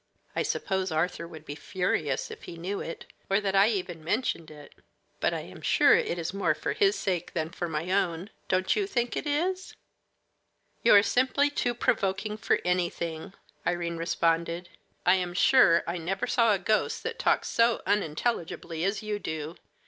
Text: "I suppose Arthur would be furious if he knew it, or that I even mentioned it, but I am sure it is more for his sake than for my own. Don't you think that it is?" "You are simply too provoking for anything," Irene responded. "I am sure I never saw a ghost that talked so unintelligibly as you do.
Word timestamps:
"I 0.35 0.41
suppose 0.41 0.91
Arthur 0.91 1.27
would 1.27 1.45
be 1.45 1.53
furious 1.53 2.31
if 2.31 2.45
he 2.45 2.57
knew 2.57 2.79
it, 2.81 3.05
or 3.29 3.39
that 3.39 3.55
I 3.55 3.67
even 3.67 4.03
mentioned 4.03 4.49
it, 4.49 4.73
but 5.19 5.31
I 5.31 5.41
am 5.41 5.61
sure 5.61 5.95
it 5.95 6.17
is 6.17 6.33
more 6.33 6.55
for 6.55 6.73
his 6.73 6.95
sake 6.97 7.33
than 7.33 7.51
for 7.51 7.67
my 7.69 7.91
own. 7.91 8.31
Don't 8.47 8.75
you 8.75 8.87
think 8.87 9.13
that 9.13 9.27
it 9.27 9.27
is?" 9.27 9.75
"You 10.81 10.95
are 10.95 11.03
simply 11.03 11.51
too 11.51 11.75
provoking 11.75 12.35
for 12.35 12.59
anything," 12.65 13.33
Irene 13.67 13.97
responded. 13.97 14.69
"I 15.05 15.17
am 15.17 15.35
sure 15.35 15.83
I 15.85 15.99
never 15.99 16.25
saw 16.25 16.51
a 16.55 16.57
ghost 16.57 17.03
that 17.03 17.19
talked 17.19 17.45
so 17.45 17.83
unintelligibly 17.85 18.83
as 18.83 19.03
you 19.03 19.19
do. 19.19 19.55